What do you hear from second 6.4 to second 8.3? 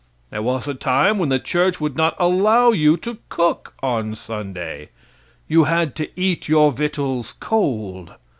your victuals cold.